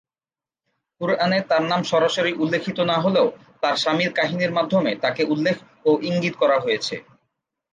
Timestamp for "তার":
1.49-1.63, 3.61-3.75